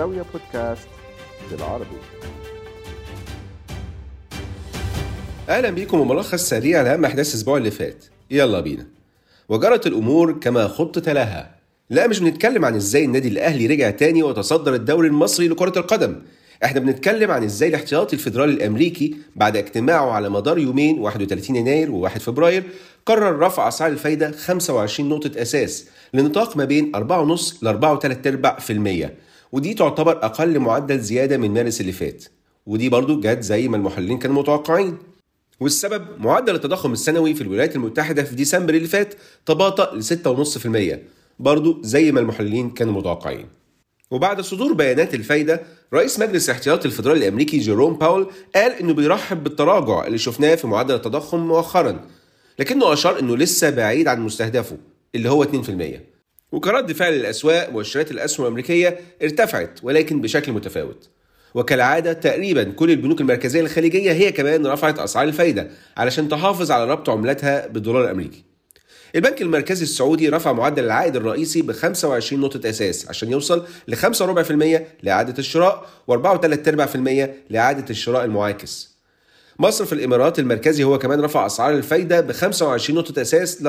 زاوية 0.00 0.24
بودكاست 0.32 0.88
بالعربي. 1.50 1.96
أهلا 5.48 5.70
بيكم 5.70 6.00
وملخص 6.00 6.48
سريع 6.48 6.82
لاهم 6.82 7.04
أحداث 7.04 7.28
الأسبوع 7.28 7.56
اللي 7.56 7.70
فات. 7.70 8.04
يلا 8.30 8.60
بينا. 8.60 8.86
وجرت 9.48 9.86
الأمور 9.86 10.32
كما 10.32 10.68
خطط 10.68 11.08
لها. 11.08 11.54
لا 11.90 12.06
مش 12.06 12.20
بنتكلم 12.20 12.64
عن 12.64 12.74
إزاي 12.74 13.04
النادي 13.04 13.28
الأهلي 13.28 13.66
رجع 13.66 13.90
تاني 13.90 14.22
وتصدر 14.22 14.74
الدوري 14.74 15.08
المصري 15.08 15.48
لكرة 15.48 15.78
القدم. 15.78 16.16
إحنا 16.64 16.80
بنتكلم 16.80 17.30
عن 17.30 17.44
إزاي 17.44 17.68
الاحتياطي 17.68 18.16
الفيدرالي 18.16 18.52
الأمريكي 18.52 19.16
بعد 19.36 19.56
اجتماعه 19.56 20.10
على 20.10 20.28
مدار 20.28 20.58
يومين 20.58 20.98
31 20.98 21.56
يناير 21.56 21.90
و1 21.90 22.18
فبراير 22.18 22.62
قرر 23.06 23.38
رفع 23.38 23.68
أسعار 23.68 23.90
الفايدة 23.90 24.30
25 24.30 25.08
نقطة 25.08 25.42
أساس 25.42 25.86
لنطاق 26.14 26.56
ما 26.56 26.64
بين 26.64 26.92
4.5 26.96 27.62
ل 27.62 27.68
4.3% 29.08 29.29
ودي 29.52 29.74
تعتبر 29.74 30.12
أقل 30.24 30.58
معدل 30.58 30.98
زيادة 31.00 31.36
من 31.36 31.50
مارس 31.50 31.80
اللي 31.80 31.92
فات. 31.92 32.24
ودي 32.66 32.88
برضو 32.88 33.20
جت 33.20 33.42
زي 33.42 33.68
ما 33.68 33.76
المحللين 33.76 34.18
كانوا 34.18 34.42
متوقعين. 34.42 34.98
والسبب 35.60 36.06
معدل 36.18 36.54
التضخم 36.54 36.92
السنوي 36.92 37.34
في 37.34 37.40
الولايات 37.40 37.76
المتحدة 37.76 38.22
في 38.22 38.34
ديسمبر 38.34 38.74
اللي 38.74 38.88
فات 38.88 39.14
تباطأ 39.46 39.94
ل 39.94 40.04
6.5% 40.04 40.98
برضو 41.38 41.78
زي 41.82 42.12
ما 42.12 42.20
المحللين 42.20 42.70
كانوا 42.70 42.92
متوقعين. 42.92 43.46
وبعد 44.10 44.40
صدور 44.40 44.72
بيانات 44.72 45.14
الفايدة 45.14 45.62
رئيس 45.94 46.18
مجلس 46.18 46.50
الاحتياطي 46.50 46.88
الفيدرالي 46.88 47.28
الأمريكي 47.28 47.58
جيروم 47.58 47.94
باول 47.94 48.30
قال 48.54 48.72
إنه 48.72 48.92
بيرحب 48.94 49.44
بالتراجع 49.44 50.06
اللي 50.06 50.18
شفناه 50.18 50.54
في 50.54 50.66
معدل 50.66 50.94
التضخم 50.94 51.40
مؤخرا 51.40 52.00
لكنه 52.58 52.92
أشار 52.92 53.18
إنه 53.18 53.36
لسه 53.36 53.70
بعيد 53.70 54.08
عن 54.08 54.20
مستهدفه 54.20 54.76
اللي 55.14 55.30
هو 55.30 55.44
2% 55.44 55.46
وكرد 56.52 56.92
فعل 56.92 57.12
الأسواق 57.12 57.70
مؤشرات 57.70 58.10
الأسهم 58.10 58.46
الأمريكية 58.46 59.00
ارتفعت 59.22 59.80
ولكن 59.82 60.20
بشكل 60.20 60.52
متفاوت 60.52 61.08
وكالعادة 61.54 62.12
تقريبا 62.12 62.64
كل 62.64 62.90
البنوك 62.90 63.20
المركزية 63.20 63.60
الخليجية 63.60 64.12
هي 64.12 64.32
كمان 64.32 64.66
رفعت 64.66 64.98
أسعار 64.98 65.28
الفايدة 65.28 65.70
علشان 65.96 66.28
تحافظ 66.28 66.70
على 66.70 66.90
ربط 66.90 67.10
عملتها 67.10 67.66
بالدولار 67.66 68.04
الأمريكي 68.04 68.44
البنك 69.14 69.42
المركزي 69.42 69.82
السعودي 69.82 70.28
رفع 70.28 70.52
معدل 70.52 70.84
العائد 70.84 71.16
الرئيسي 71.16 71.62
ب 71.62 71.72
25 71.72 72.40
نقطة 72.40 72.70
أساس 72.70 73.08
عشان 73.08 73.30
يوصل 73.32 73.66
ل 73.88 73.96
5.4% 73.96 74.80
لإعادة 75.02 75.34
الشراء 75.38 75.86
و4.3% 76.10 76.96
لإعادة 77.50 77.84
الشراء 77.90 78.24
المعاكس. 78.24 78.90
مصر 79.58 79.84
في 79.84 79.92
الإمارات 79.92 80.38
المركزي 80.38 80.84
هو 80.84 80.98
كمان 80.98 81.20
رفع 81.20 81.46
أسعار 81.46 81.74
الفايدة 81.74 82.20
ب 82.20 82.32
25 82.32 82.98
نقطة 82.98 83.22
أساس 83.22 83.62
ل 83.62 83.68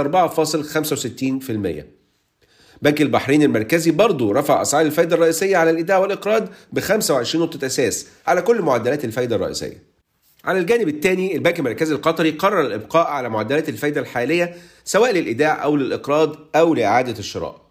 4.65%. 1.87 2.00
بنك 2.81 3.01
البحرين 3.01 3.43
المركزي 3.43 3.91
برضه 3.91 4.33
رفع 4.33 4.61
أسعار 4.61 4.85
الفايدة 4.85 5.15
الرئيسية 5.15 5.57
على 5.57 5.69
الإيداع 5.69 5.97
والإقراض 5.97 6.47
ب 6.73 6.79
25 6.79 7.45
نقطة 7.45 7.65
أساس 7.65 8.07
على 8.27 8.41
كل 8.41 8.61
معدلات 8.61 9.05
الفايدة 9.05 9.35
الرئيسية. 9.35 9.83
على 10.45 10.59
الجانب 10.59 10.87
الثاني 10.87 11.35
البنك 11.35 11.59
المركزي 11.59 11.95
القطري 11.95 12.31
قرر 12.31 12.61
الإبقاء 12.61 13.07
على 13.07 13.29
معدلات 13.29 13.69
الفايدة 13.69 14.01
الحالية 14.01 14.55
سواء 14.85 15.11
للإيداع 15.11 15.63
أو 15.63 15.75
للإقراض 15.75 16.35
أو 16.55 16.73
لإعادة 16.73 17.19
الشراء. 17.19 17.61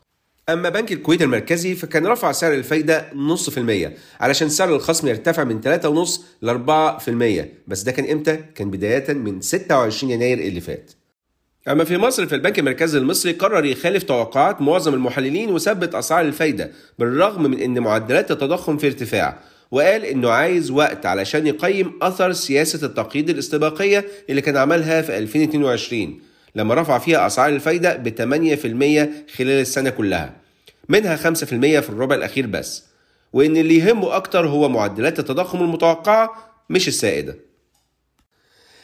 أما 0.48 0.68
بنك 0.68 0.92
الكويت 0.92 1.22
المركزي 1.22 1.74
فكان 1.74 2.06
رفع 2.06 2.32
سعر 2.32 2.52
الفايدة 2.54 3.06
نص 3.14 3.50
في 3.50 3.58
المية 3.58 3.96
علشان 4.20 4.48
سعر 4.48 4.74
الخصم 4.74 5.08
يرتفع 5.08 5.44
من 5.44 5.60
3.5 5.60 6.20
ل 6.42 6.50
4% 6.50 7.48
بس 7.68 7.82
ده 7.82 7.92
كان 7.92 8.10
إمتى؟ 8.10 8.36
كان 8.54 8.70
بداية 8.70 9.12
من 9.12 9.40
26 9.40 10.12
يناير 10.12 10.38
اللي 10.38 10.60
فات. 10.60 10.90
أما 11.68 11.84
في 11.84 11.96
مصر 11.98 12.26
فالبنك 12.26 12.58
المركزي 12.58 12.98
المصري 12.98 13.32
قرر 13.32 13.64
يخالف 13.64 14.02
توقعات 14.02 14.60
معظم 14.60 14.94
المحللين 14.94 15.50
وثبت 15.50 15.94
أسعار 15.94 16.24
الفايدة 16.24 16.70
بالرغم 16.98 17.42
من 17.42 17.60
أن 17.60 17.78
معدلات 17.78 18.30
التضخم 18.30 18.76
في 18.78 18.86
ارتفاع 18.86 19.38
وقال 19.70 20.04
إنه 20.04 20.30
عايز 20.30 20.70
وقت 20.70 21.06
علشان 21.06 21.46
يقيم 21.46 21.92
أثر 22.02 22.32
سياسة 22.32 22.86
التقييد 22.86 23.30
الاستباقية 23.30 24.04
اللي 24.30 24.40
كان 24.40 24.56
عملها 24.56 25.02
في 25.02 25.18
2022 25.18 26.20
لما 26.54 26.74
رفع 26.74 26.98
فيها 26.98 27.26
أسعار 27.26 27.52
الفايدة 27.52 27.96
ب 27.96 28.08
8% 28.08 29.36
خلال 29.36 29.60
السنة 29.60 29.90
كلها 29.90 30.32
منها 30.88 31.16
5% 31.16 31.20
في 31.44 31.88
الربع 31.88 32.14
الأخير 32.14 32.46
بس 32.46 32.84
وإن 33.32 33.56
اللي 33.56 33.76
يهمه 33.76 34.16
أكتر 34.16 34.48
هو 34.48 34.68
معدلات 34.68 35.18
التضخم 35.18 35.62
المتوقعة 35.62 36.52
مش 36.70 36.88
السائدة. 36.88 37.49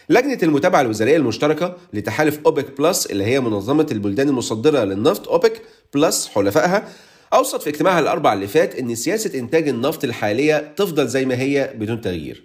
لجنة 0.09 0.39
المتابعة 0.43 0.81
الوزارية 0.81 1.17
المشتركة 1.17 1.77
لتحالف 1.93 2.39
أوبك 2.47 2.78
بلس 2.81 3.06
اللي 3.06 3.25
هي 3.25 3.41
منظمة 3.41 3.87
البلدان 3.93 4.28
المصدرة 4.28 4.84
للنفط 4.84 5.28
أوبك 5.28 5.62
بلس 5.94 6.28
حلفائها 6.28 6.89
أوصت 7.33 7.62
في 7.62 7.71
اجتماعها 7.71 8.00
الأربع 8.00 8.33
اللي 8.33 8.47
فات 8.47 8.75
إن 8.75 8.94
سياسة 8.94 9.39
إنتاج 9.39 9.69
النفط 9.69 10.05
الحالية 10.05 10.72
تفضل 10.77 11.09
زي 11.09 11.25
ما 11.25 11.41
هي 11.41 11.72
بدون 11.78 12.00
تغيير. 12.00 12.43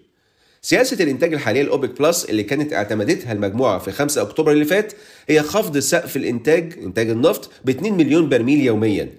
سياسة 0.62 1.04
الإنتاج 1.04 1.34
الحالية 1.34 1.62
لأوبك 1.62 2.02
بلس 2.02 2.26
اللي 2.26 2.44
كانت 2.44 2.74
اعتمدتها 2.74 3.32
المجموعة 3.32 3.80
في 3.80 3.92
5 3.92 4.22
أكتوبر 4.22 4.52
اللي 4.52 4.66
فات 4.66 4.94
هي 5.28 5.42
خفض 5.42 5.78
سقف 5.78 6.18
الإنتاج 6.18 6.74
إنتاج 6.84 7.10
النفط 7.10 7.52
ب 7.66 7.70
2 7.70 7.94
مليون 7.94 8.30
برميل 8.30 8.62
يوميا 8.62 9.10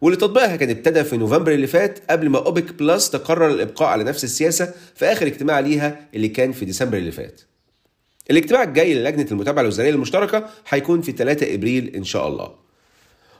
واللي 0.00 0.16
تطبيقها 0.18 0.56
كان 0.56 0.70
ابتدى 0.70 1.04
في 1.04 1.16
نوفمبر 1.16 1.52
اللي 1.52 1.66
فات 1.66 1.98
قبل 2.10 2.28
ما 2.28 2.38
أوبك 2.38 2.72
بلس 2.74 3.10
تقرر 3.10 3.50
الإبقاء 3.50 3.88
على 3.88 4.04
نفس 4.04 4.24
السياسة 4.24 4.72
في 4.94 5.04
آخر 5.04 5.26
اجتماع 5.26 5.60
ليها 5.60 6.08
اللي 6.14 6.28
كان 6.28 6.52
في 6.52 6.64
ديسمبر 6.64 6.98
اللي 6.98 7.12
فات. 7.12 7.40
الاجتماع 8.30 8.62
الجاي 8.62 8.94
للجنة 8.94 9.26
المتابعة 9.30 9.62
الوزارية 9.62 9.90
المشتركة 9.90 10.44
هيكون 10.68 11.00
في 11.00 11.12
3 11.12 11.54
إبريل 11.54 11.96
إن 11.96 12.04
شاء 12.04 12.28
الله. 12.28 12.50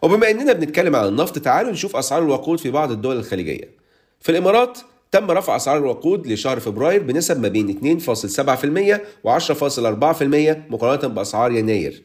وبما 0.03 0.31
إننا 0.31 0.53
بنتكلم 0.53 0.97
عن 0.97 1.09
النفط 1.09 1.39
تعالوا 1.39 1.73
نشوف 1.73 1.97
أسعار 1.97 2.23
الوقود 2.23 2.59
في 2.59 2.71
بعض 2.71 2.91
الدول 2.91 3.17
الخليجية. 3.17 3.71
في 4.21 4.29
الإمارات 4.29 4.79
تم 5.13 5.31
رفع 5.31 5.57
أسعار 5.57 5.79
الوقود 5.79 6.27
لشهر 6.27 6.61
فبراير 6.61 7.03
بنسب 7.03 7.41
ما 7.41 7.49
بين 7.49 7.99
2.7% 8.01 9.01
و10.4% 9.27 10.73
مقارنة 10.73 11.15
بأسعار 11.15 11.53
يناير. 11.53 12.03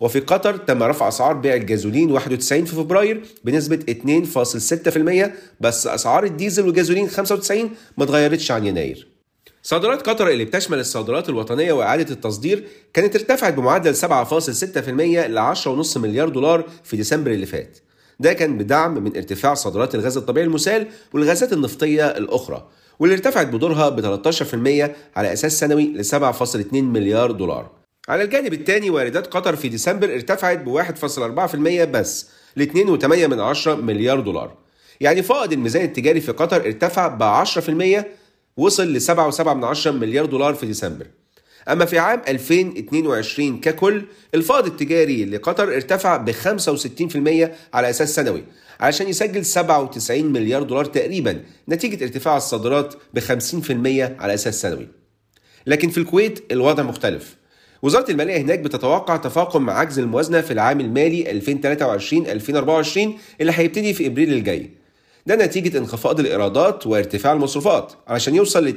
وفي 0.00 0.20
قطر 0.20 0.56
تم 0.56 0.82
رفع 0.82 1.08
أسعار 1.08 1.34
بيع 1.34 1.54
الجازولين 1.54 2.10
91 2.10 2.64
في 2.64 2.74
فبراير 2.76 3.22
بنسبة 3.44 3.78
2.6% 5.26 5.30
بس 5.60 5.86
أسعار 5.86 6.24
الديزل 6.24 6.66
والجازولين 6.66 7.08
95 7.08 7.70
ما 7.98 8.04
اتغيرتش 8.04 8.50
عن 8.50 8.66
يناير. 8.66 9.08
صادرات 9.62 10.08
قطر 10.08 10.28
اللي 10.28 10.44
بتشمل 10.44 10.78
الصادرات 10.78 11.28
الوطنية 11.28 11.72
وإعادة 11.72 12.14
التصدير 12.14 12.64
كانت 12.94 13.16
ارتفعت 13.16 13.54
بمعدل 13.54 13.96
7.6% 13.96 14.88
ل 15.28 15.54
10.5 15.54 15.96
مليار 15.96 16.28
دولار 16.28 16.64
في 16.84 16.96
ديسمبر 16.96 17.30
اللي 17.30 17.46
فات. 17.46 17.78
ده 18.20 18.32
كان 18.32 18.58
بدعم 18.58 18.94
من 18.94 19.16
ارتفاع 19.16 19.54
صادرات 19.54 19.94
الغاز 19.94 20.16
الطبيعي 20.16 20.46
المسال 20.46 20.86
والغازات 21.12 21.52
النفطية 21.52 22.06
الأخرى 22.06 22.68
واللي 22.98 23.14
ارتفعت 23.14 23.46
بدورها 23.46 23.88
ب 23.88 24.00
13% 24.00 24.90
على 25.16 25.32
أساس 25.32 25.60
سنوي 25.60 25.84
ل 25.84 26.04
7.2 26.04 26.74
مليار 26.74 27.30
دولار. 27.30 27.70
على 28.08 28.22
الجانب 28.22 28.52
الثاني 28.52 28.90
واردات 28.90 29.26
قطر 29.26 29.56
في 29.56 29.68
ديسمبر 29.68 30.14
ارتفعت 30.14 30.58
ب 30.58 30.68
1.4% 30.68 31.56
بس 31.84 32.26
ل 32.56 32.64
2.8 32.64 33.68
مليار 33.68 34.20
دولار. 34.20 34.54
يعني 35.00 35.22
فائض 35.22 35.52
الميزان 35.52 35.84
التجاري 35.84 36.20
في 36.20 36.32
قطر 36.32 36.56
ارتفع 36.56 37.08
ب 37.08 37.44
10% 37.44 38.19
وصل 38.56 38.92
ل 38.92 39.00
7.7 39.00 39.86
مليار 39.88 40.26
دولار 40.26 40.54
في 40.54 40.66
ديسمبر. 40.66 41.06
أما 41.68 41.84
في 41.84 41.98
عام 41.98 42.22
2022 42.28 43.60
ككل 43.60 44.02
الفائض 44.34 44.66
التجاري 44.66 45.24
لقطر 45.24 45.74
ارتفع 45.74 46.16
ب 46.16 46.30
65% 46.32 47.50
على 47.74 47.90
أساس 47.90 48.14
سنوي 48.14 48.44
علشان 48.80 49.08
يسجل 49.08 49.44
97 49.44 50.24
مليار 50.24 50.62
دولار 50.62 50.84
تقريبا 50.84 51.40
نتيجة 51.68 52.04
ارتفاع 52.04 52.36
الصادرات 52.36 52.94
ب 53.14 53.20
50% 53.20 53.24
على 54.20 54.34
أساس 54.34 54.60
سنوي. 54.60 54.88
لكن 55.66 55.88
في 55.88 55.98
الكويت 55.98 56.52
الوضع 56.52 56.82
مختلف. 56.82 57.36
وزارة 57.82 58.10
المالية 58.10 58.36
هناك 58.36 58.58
بتتوقع 58.58 59.16
تفاقم 59.16 59.70
عجز 59.70 59.98
الموازنة 59.98 60.40
في 60.40 60.52
العام 60.52 60.80
المالي 60.80 61.40
2023-2024 61.40 62.98
اللي 63.40 63.52
هيبتدي 63.54 63.94
في 63.94 64.06
إبريل 64.06 64.32
الجاي. 64.32 64.70
ده 65.30 65.36
نتيجة 65.36 65.78
انخفاض 65.78 66.20
الإيرادات 66.20 66.86
وارتفاع 66.86 67.32
المصروفات 67.32 67.92
علشان 68.08 68.34
يوصل 68.34 68.64
ل 68.66 68.72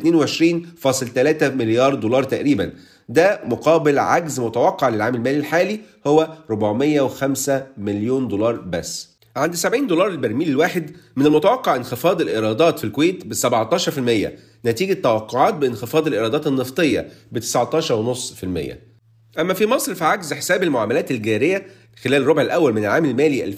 22.3 0.81 1.43
مليار 1.43 1.95
دولار 1.95 2.23
تقريبا. 2.23 2.71
ده 3.09 3.41
مقابل 3.45 3.99
عجز 3.99 4.39
متوقع 4.39 4.89
للعام 4.89 5.15
المالي 5.15 5.37
الحالي 5.37 5.79
هو 6.07 6.27
405 6.49 7.63
مليون 7.77 8.27
دولار 8.27 8.55
بس. 8.55 9.09
عند 9.35 9.55
70 9.55 9.87
دولار 9.87 10.07
البرميل 10.07 10.49
الواحد 10.49 10.91
من 11.15 11.25
المتوقع 11.25 11.75
انخفاض 11.75 12.21
الإيرادات 12.21 12.79
في 12.79 12.83
الكويت 12.83 13.25
ب 13.25 13.33
17% 13.33 14.31
نتيجة 14.65 14.93
توقعات 14.93 15.53
بانخفاض 15.53 16.07
الإيرادات 16.07 16.47
النفطية 16.47 17.09
ب 17.31 17.39
19.5% 17.39 18.92
أما 19.39 19.53
في 19.53 19.65
مصر 19.65 19.95
فعجز 19.95 20.33
حساب 20.33 20.63
المعاملات 20.63 21.11
الجارية 21.11 21.67
خلال 22.03 22.21
الربع 22.21 22.41
الأول 22.41 22.73
من 22.73 22.81
العام 22.81 23.05
المالي 23.05 23.55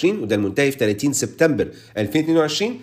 2022-2023 0.00 0.04
وده 0.04 0.36
المنتهي 0.36 0.70
في 0.70 0.78
30 0.78 1.12
سبتمبر 1.12 1.68
2022 1.98 2.80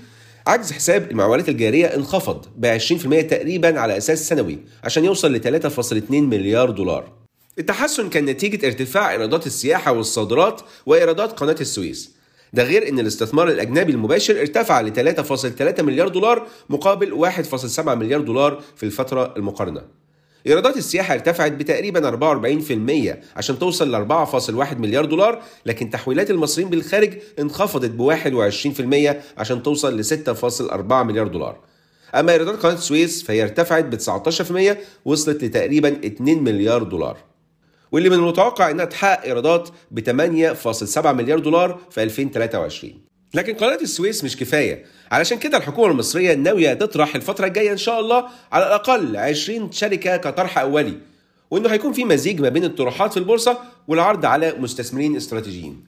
عجز 0.47 0.71
حساب 0.71 1.11
المعاملات 1.11 1.49
الجارية 1.49 1.85
انخفض 1.85 2.45
ب 2.57 2.77
20% 2.77 3.27
تقريبا 3.29 3.79
على 3.79 3.97
أساس 3.97 4.27
سنوي 4.27 4.59
عشان 4.83 5.05
يوصل 5.05 5.33
ل 5.33 5.61
3.2 5.61 6.11
مليار 6.11 6.69
دولار. 6.69 7.11
التحسن 7.59 8.09
كان 8.09 8.25
نتيجة 8.25 8.65
ارتفاع 8.67 9.11
إيرادات 9.11 9.47
السياحة 9.47 9.91
والصادرات 9.91 10.61
وإيرادات 10.85 11.31
قناة 11.31 11.55
السويس. 11.61 12.11
ده 12.53 12.63
غير 12.63 12.89
إن 12.89 12.99
الاستثمار 12.99 13.49
الأجنبي 13.49 13.91
المباشر 13.91 14.39
ارتفع 14.41 14.81
ل 14.81 15.15
3.3 15.15 15.81
مليار 15.81 16.07
دولار 16.07 16.47
مقابل 16.69 17.31
1.7 17.31 17.79
مليار 17.79 18.21
دولار 18.21 18.63
في 18.75 18.83
الفترة 18.83 19.33
المقارنة 19.37 19.98
إيرادات 20.47 20.77
السياحة 20.77 21.13
ارتفعت 21.13 21.51
بتقريبا 21.51 21.99
44% 21.99 23.37
عشان 23.37 23.59
توصل 23.59 23.91
ل 23.91 24.25
4.1 24.25 24.77
مليار 24.77 25.05
دولار 25.05 25.41
لكن 25.65 25.89
تحويلات 25.89 26.31
المصريين 26.31 26.69
بالخارج 26.69 27.13
انخفضت 27.39 27.89
ب 27.89 28.01
21% 28.01 29.15
عشان 29.37 29.63
توصل 29.63 29.99
ل 29.99 30.05
6.4 30.05 30.93
مليار 30.93 31.27
دولار. 31.27 31.57
أما 32.15 32.31
إيرادات 32.31 32.55
قناة 32.55 32.73
السويس 32.73 33.23
فهي 33.23 33.43
ارتفعت 33.43 33.85
ب 33.85 33.95
19% 34.75 34.77
وصلت 35.05 35.43
لتقريبا 35.43 36.05
2 36.05 36.43
مليار 36.43 36.83
دولار. 36.83 37.17
واللي 37.91 38.09
من 38.09 38.15
المتوقع 38.15 38.71
إنها 38.71 38.85
تحقق 38.85 39.23
إيرادات 39.23 39.69
ب 39.91 39.99
8.7 39.99 41.07
مليار 41.07 41.39
دولار 41.39 41.79
في 41.89 42.03
2023 42.03 43.08
لكن 43.33 43.53
قناة 43.53 43.79
السويس 43.81 44.23
مش 44.23 44.37
كفاية. 44.37 44.85
علشان 45.11 45.39
كده 45.39 45.57
الحكومة 45.57 45.91
المصرية 45.91 46.33
ناوية 46.33 46.73
تطرح 46.73 47.15
الفترة 47.15 47.47
الجاية 47.47 47.71
إن 47.71 47.77
شاء 47.77 47.99
الله 47.99 48.25
على 48.51 48.67
الأقل 48.67 49.17
20 49.17 49.71
شركة 49.71 50.17
كطرح 50.17 50.57
أولي 50.57 50.93
وإنه 51.51 51.69
هيكون 51.69 51.93
في 51.93 52.05
مزيج 52.05 52.41
ما 52.41 52.49
بين 52.49 52.63
الطروحات 52.63 53.11
في 53.11 53.17
البورصة 53.17 53.57
والعرض 53.87 54.25
على 54.25 54.53
مستثمرين 54.59 55.15
استراتيجيين. 55.15 55.83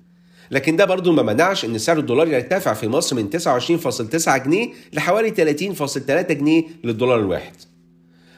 لكن 0.52 0.76
ده 0.76 0.86
برضه 0.86 1.12
ما 1.12 1.24
منعش 1.24 1.66
إن 1.66 1.78
سعر 1.78 2.00
الدولار 2.00 2.28
يرتفع 2.28 2.74
في 2.74 2.88
مصر 2.88 3.16
من 3.16 3.30
29.9 3.30 4.38
جنيه 4.38 4.70
لحوالي 4.94 5.32
30.3 5.32 6.32
جنيه 6.32 6.64
للدولار 6.84 7.20
الواحد. 7.20 7.54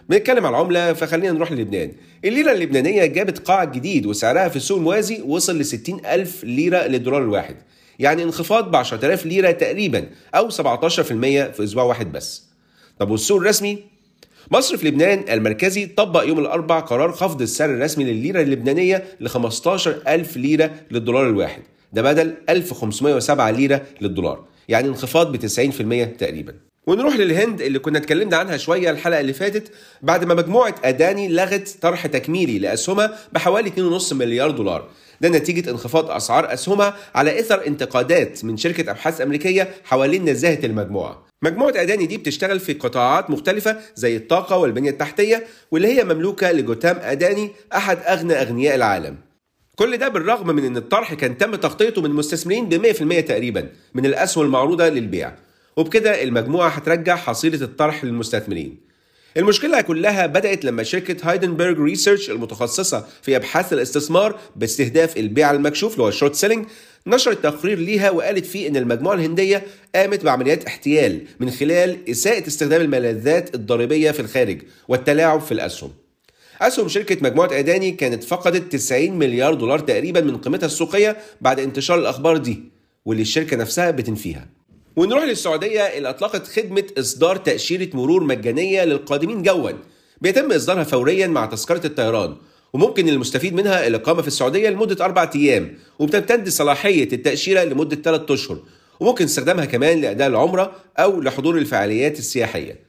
بنتكلم 0.10 0.46
على 0.46 0.56
العملة 0.58 0.94
فخلينا 0.94 1.32
نروح 1.32 1.52
للبنان. 1.52 1.92
الليرة 2.26 2.52
اللبنانية 2.52 3.06
جابت 3.06 3.40
قاع 3.40 3.64
جديد 3.64 4.06
وسعرها 4.06 4.50
في 4.50 4.56
السوق 4.56 4.78
الموازي 4.78 5.22
وصل 5.22 5.60
ل 5.60 5.66
60 5.66 6.06
ألف 6.06 6.44
ليرة 6.44 6.88
للدولار 6.88 7.22
الواحد. 7.22 7.56
يعني 8.00 8.24
انخفاض 8.24 8.72
ب 8.72 8.76
10000 8.76 9.26
ليرة 9.26 9.52
تقريبا 9.52 10.06
أو 10.36 10.50
17% 10.50 10.54
في 11.52 11.64
أسبوع 11.64 11.84
واحد 11.84 12.12
بس. 12.12 12.44
طب 13.00 13.12
والسوق 13.12 13.42
الرسمي؟ 13.42 13.84
مصر 14.52 14.78
في 14.78 14.88
لبنان 14.88 15.26
المركزي 15.30 15.86
طبق 15.86 16.24
يوم 16.24 16.40
الأربع 16.40 16.80
قرار 16.80 17.12
خفض 17.12 17.42
السعر 17.42 17.70
الرسمي 17.70 18.04
للليرة 18.04 18.42
اللبنانية 18.42 19.04
ل 19.20 19.28
15000 19.28 20.38
ليرة 20.38 20.72
للدولار 20.92 21.30
الواحد. 21.30 21.62
ده 21.94 22.02
بدل 22.02 22.36
1507 22.50 23.52
ليرة 23.52 23.82
للدولار. 24.02 24.46
يعني 24.68 24.88
انخفاض 24.88 25.32
ب 25.32 25.38
90% 25.38 26.18
تقريبا. 26.18 26.54
ونروح 26.88 27.16
للهند 27.16 27.62
اللي 27.62 27.80
كنا 27.80 27.98
اتكلمنا 27.98 28.38
عنها 28.38 28.58
شوية 28.58 28.90
الحلقة 28.90 29.20
اللي 29.20 29.34
فاتت 29.34 29.72
بعد 30.02 30.24
ما 30.24 30.34
مجموعة 30.34 30.76
أداني 30.84 31.28
لغت 31.28 31.76
طرح 31.82 32.08
تكميلي 32.08 32.60
لاسهمها 32.60 33.18
بحوالي 33.34 34.00
2.5 34.00 34.14
مليار 34.14 34.52
دولار. 34.52 34.90
ده 35.22 35.30
نتيجة 35.30 35.70
انخفاض 35.70 36.12
أسعار 36.12 36.54
أسهمها 36.54 36.96
على 37.16 37.40
إثر 37.40 37.68
انتقادات 37.68 38.46
من 38.46 38.58
شركة 38.58 38.92
أبحاث 38.92 39.22
أمريكية 39.22 39.70
حوالين 39.84 40.30
نزاهة 40.30 40.66
المجموعة. 40.66 41.26
مجموعة 41.44 41.74
أداني 41.76 42.06
دي 42.06 42.18
بتشتغل 42.18 42.60
في 42.60 42.74
قطاعات 42.74 43.30
مختلفة 43.30 43.78
زي 43.96 44.16
الطاقة 44.16 44.58
والبنية 44.58 44.90
التحتية 44.90 45.48
واللي 45.72 45.88
هي 45.88 46.04
مملوكة 46.04 46.52
لجوتام 46.52 46.98
أداني 47.02 47.52
أحد 47.76 47.98
أغنى 48.08 48.34
أغنياء 48.34 48.76
العالم. 48.76 49.18
كل 49.76 49.98
ده 49.98 50.08
بالرغم 50.08 50.56
من 50.56 50.66
إن 50.66 50.78
الطرح 50.78 51.14
كان 51.14 51.38
تم 51.38 51.56
تغطيته 51.56 52.02
من 52.02 52.10
المستثمرين 52.10 52.70
ب 52.70 52.74
100% 53.22 53.26
تقريبا 53.28 53.70
من 53.94 54.06
الأسهم 54.06 54.46
المعروضة 54.46 54.90
للبيع. 54.90 55.34
وبكده 55.78 56.24
المجموعة 56.24 56.70
هترجع 56.70 57.16
حصيلة 57.16 57.62
الطرح 57.62 58.04
للمستثمرين. 58.06 58.78
المشكلة 59.38 59.82
كلها 59.82 60.26
بدأت 60.26 60.66
لما 60.66 60.84
شركة 60.84 61.32
هيندنبرج 61.32 61.80
ريسيرش 61.80 62.30
المتخصصة 62.30 63.06
في 63.22 63.36
أبحاث 63.36 63.74
الاستثمار 63.74 64.40
باستهداف 64.56 65.18
البيع 65.18 65.52
المكشوف 65.52 65.92
اللي 65.94 66.04
هو 66.04 66.08
ال 66.08 66.13
short 66.13 66.36
selling 66.36 66.66
نشرت 67.08 67.44
تقرير 67.44 67.80
ليها 67.80 68.10
وقالت 68.10 68.46
فيه 68.46 68.68
إن 68.68 68.78
المجموعة 68.78 69.14
الهندية 69.16 69.64
قامت 69.96 70.24
بعمليات 70.26 70.66
احتيال 70.66 71.22
من 71.40 71.50
خلال 71.52 72.10
إساءة 72.10 72.48
استخدام 72.48 72.82
الملاذات 72.82 73.56
الضريبية 73.56 74.12
في 74.12 74.20
الخارج 74.20 74.62
والتلاعب 74.88 75.42
في 75.42 75.52
الأسهم. 75.52 75.92
أسهم 76.62 76.88
شركة 76.88 77.18
مجموعة 77.22 77.50
أداني 77.52 77.92
كانت 77.92 78.24
فقدت 78.24 78.72
90 78.72 79.12
مليار 79.20 79.54
دولار 79.54 79.80
تقريبا 79.80 80.22
من 80.22 80.38
قيمتها 80.38 80.68
السوقية 80.68 81.18
بعد 81.42 81.60
انتشار 81.60 82.00
الأخبار 82.00 82.38
دي 82.38 82.64
واللي 83.06 83.22
الشركة 83.22 83.58
نفسها 83.58 83.92
بتنفيها. 83.92 84.48
ونروح 84.96 85.24
للسعودية 85.24 85.82
اللي 85.82 86.10
أطلقت 86.10 86.48
خدمة 86.48 86.84
إصدار 87.00 87.36
تأشيرة 87.36 87.90
مرور 87.94 88.24
مجانية 88.24 88.84
للقادمين 88.84 89.44
جوا. 89.44 89.72
بيتم 90.22 90.52
إصدارها 90.52 90.84
فوريا 90.84 91.28
مع 91.28 91.46
تذكرة 91.46 91.88
الطيران 91.88 92.36
وممكن 92.74 93.10
المستفيد 93.10 93.54
منها 93.54 93.88
الإقامة 93.88 94.22
في 94.22 94.28
السعودية 94.28 94.70
لمدة 94.70 95.06
أربع 95.06 95.30
أيام 95.36 95.78
وبتمتد 96.00 96.50
صلاحية 96.50 97.10
التأشيرة 97.14 97.64
لمدة 97.64 97.96
ثلاثة 97.96 98.34
أشهر 98.34 98.58
وممكن 99.00 99.26
استخدامها 99.26 99.66
كمان 99.66 100.02
لأداء 100.02 100.28
العمرة 100.28 100.72
أو 100.98 101.22
لحضور 101.22 101.58
الفعاليات 101.58 102.20
السياحية. 102.20 102.80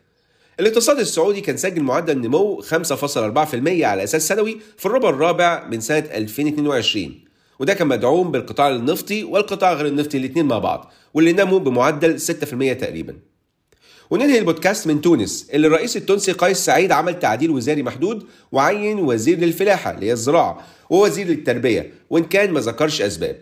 الاقتصاد 0.61 0.99
السعودي 0.99 1.41
كان 1.41 1.57
سجل 1.57 1.83
معدل 1.83 2.19
نمو 2.19 2.63
5.4% 2.63 3.85
على 3.85 4.05
أساس 4.05 4.29
سنوي 4.29 4.59
في 4.77 4.87
الربع 4.87 5.09
الرابع 5.09 5.69
من 5.71 5.81
سنة 5.81 5.99
2022 6.15 7.25
وده 7.59 7.75
كان 7.75 7.87
مدعوم 7.87 8.31
بالقطاع 8.31 8.69
النفطي 8.69 9.25
والقطاع 9.25 9.73
غير 9.73 9.87
النفطي 9.87 10.19
الاثنين 10.19 10.47
مع 10.47 10.59
بعض. 10.59 10.93
واللي 11.15 11.33
نموا 11.33 11.59
بمعدل 11.59 12.21
6% 12.21 12.73
تقريبا. 12.73 13.17
وننهي 14.11 14.39
البودكاست 14.39 14.87
من 14.87 15.01
تونس 15.01 15.51
اللي 15.55 15.67
الرئيس 15.67 15.97
التونسي 15.97 16.33
قيس 16.33 16.59
سعيد 16.59 16.93
عمل 16.93 17.19
تعديل 17.19 17.51
وزاري 17.51 17.83
محدود 17.83 18.27
وعين 18.53 18.99
وزير 18.99 19.39
للفلاحة 19.39 19.91
اللي 19.91 20.07
هي 20.07 20.13
الزراعة 20.13 20.67
ووزير 20.91 21.27
للتربية 21.27 21.93
وإن 22.11 22.25
كان 22.25 22.51
ما 22.53 22.61
ذكرش 22.61 23.03
أسباب. 23.03 23.37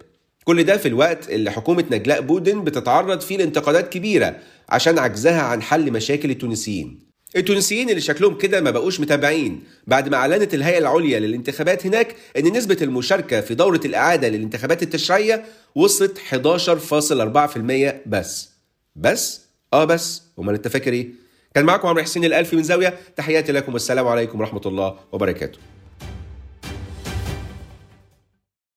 كل 0.45 0.65
ده 0.65 0.77
في 0.77 0.89
الوقت 0.89 1.31
اللي 1.31 1.51
حكومة 1.51 1.85
نجلاء 1.91 2.21
بودن 2.21 2.65
بتتعرض 2.65 3.21
فيه 3.21 3.37
لانتقادات 3.37 3.93
كبيرة 3.93 4.37
عشان 4.69 4.99
عجزها 4.99 5.43
عن 5.43 5.63
حل 5.63 5.93
مشاكل 5.93 6.31
التونسيين. 6.31 7.12
التونسيين 7.37 7.91
اللي 7.91 8.01
شكلهم 8.01 8.39
كده 8.39 8.61
ما 8.61 8.71
بقوش 8.71 9.01
متابعين. 9.01 9.65
بعد 9.87 10.09
ما 10.09 10.17
أعلنت 10.17 10.55
الهيئة 10.55 10.79
العليا 10.79 11.21
للانتخابات 11.21 11.87
هناك 11.87 12.17
إن 12.39 12.53
نسبة 12.57 12.77
المشاركة 12.83 13.41
في 13.41 13.55
دورة 13.55 13.81
الإعادة 13.85 14.29
للانتخابات 14.29 14.83
التشريعية 14.83 15.45
وصلت 15.75 16.19
11.4% 16.19 17.95
بس. 18.07 18.49
بس؟ 18.97 19.41
آه 19.73 19.85
بس. 19.85 20.23
أمال 20.39 20.55
أنت 20.55 20.69
فاكر 20.69 20.93
إيه؟ 20.93 21.09
كان 21.55 21.65
معاكم 21.65 21.89
عمرو 21.89 22.03
حسين 22.03 22.25
الألفي 22.25 22.57
من 22.57 22.63
زاوية. 22.63 22.99
تحياتي 23.17 23.53
لكم. 23.53 23.73
والسلام 23.73 24.09
عليكم 24.09 24.41
ورحمة 24.41 24.63
الله 24.67 24.95
وبركاته. 25.13 25.59